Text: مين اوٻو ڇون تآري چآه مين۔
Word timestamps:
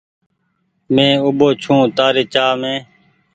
مين 0.93 1.13
اوٻو 1.25 1.47
ڇون 1.61 1.79
تآري 1.97 2.23
چآه 2.33 2.51
مين۔ 2.61 2.77